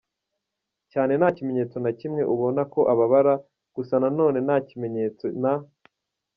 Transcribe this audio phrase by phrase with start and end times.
[0.91, 3.33] cyane ntakimenyetso na kimwe ubona ko ababara,
[3.75, 5.53] gusa nanone ntakimenyetso na